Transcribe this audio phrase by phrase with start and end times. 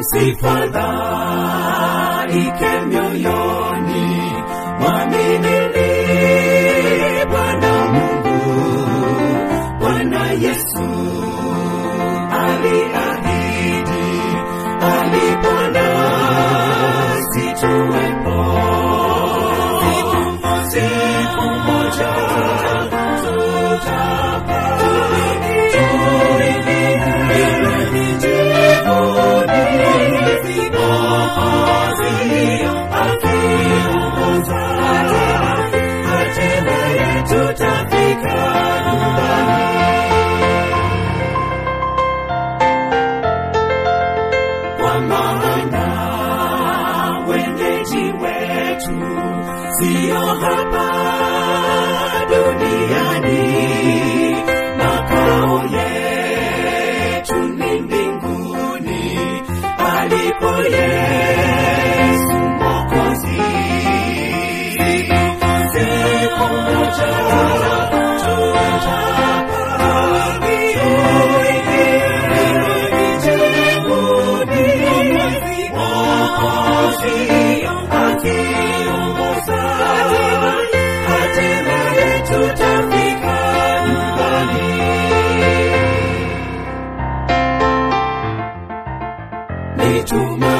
[0.00, 4.08] usifadhaike mioyoni,
[4.80, 5.90] mwaminini
[7.30, 8.38] Bwana Mungu.
[9.80, 10.88] Bwana Yesu
[12.42, 14.06] aliahidi,
[14.80, 15.86] alipona
[17.30, 18.38] situwepo.
[20.70, 22.12] Siku moja
[23.22, 24.59] tutafika
[47.30, 49.00] wenyeji wetu
[49.78, 50.90] sio hapa
[52.30, 53.42] duniani,
[54.78, 59.18] makao yetu ni mbinguni
[59.78, 61.29] alipo Yesu
[90.12, 90.59] Ni tumaini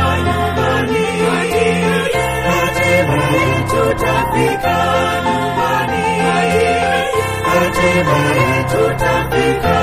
[7.75, 9.77] Tena tutafika